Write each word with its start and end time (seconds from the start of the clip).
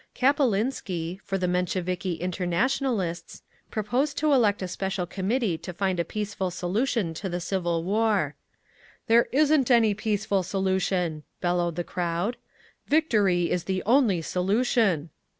Kapelinski, 0.15 1.19
for 1.21 1.37
the 1.37 1.47
Mensheviki 1.47 2.15
Internationalists, 2.19 3.43
proposed 3.69 4.17
to 4.17 4.33
elect 4.33 4.63
a 4.63 4.67
special 4.67 5.05
committee 5.05 5.59
to 5.59 5.73
find 5.75 5.99
a 5.99 6.03
peaceful 6.03 6.49
solution 6.49 7.13
to 7.13 7.29
the 7.29 7.39
civil 7.39 7.83
war. 7.83 8.33
"There 9.05 9.27
isn't 9.31 9.69
any 9.69 9.93
peaceful 9.93 10.41
solution!" 10.41 11.21
bellowed 11.39 11.75
the 11.75 11.83
crowed. 11.83 12.37
"Victory 12.87 13.51
is 13.51 13.65
the 13.65 13.83
only 13.85 14.23
solution!" 14.23 15.11